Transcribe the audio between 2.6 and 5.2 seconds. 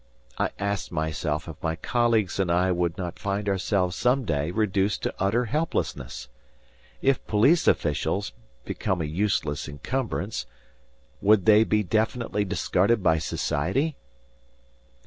would not find ourselves some day reduced to